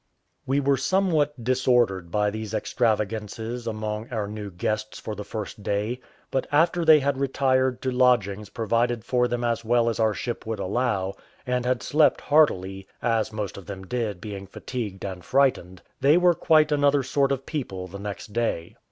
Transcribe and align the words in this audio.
We 0.47 0.59
were 0.59 0.77
somewhat 0.77 1.43
disordered 1.43 2.09
by 2.09 2.31
these 2.31 2.55
extravagances 2.55 3.67
among 3.67 4.09
our 4.09 4.27
new 4.27 4.49
guests 4.49 4.97
for 4.97 5.13
the 5.13 5.23
first 5.23 5.61
day; 5.61 5.99
but 6.31 6.47
after 6.51 6.83
they 6.83 7.01
had 7.01 7.19
retired 7.19 7.83
to 7.83 7.91
lodgings 7.91 8.49
provided 8.49 9.05
for 9.05 9.27
them 9.27 9.43
as 9.43 9.63
well 9.63 9.89
as 9.89 9.99
our 9.99 10.15
ship 10.15 10.43
would 10.47 10.57
allow, 10.57 11.17
and 11.45 11.67
had 11.67 11.83
slept 11.83 12.21
heartily 12.21 12.87
as 12.99 13.31
most 13.31 13.57
of 13.57 13.67
them 13.67 13.85
did, 13.85 14.19
being 14.19 14.47
fatigued 14.47 15.05
and 15.05 15.23
frightened 15.23 15.83
they 15.99 16.17
were 16.17 16.33
quite 16.33 16.71
another 16.71 17.03
sort 17.03 17.31
of 17.31 17.45
people 17.45 17.85
the 17.87 17.99
next 17.99 18.33
day. 18.33 18.75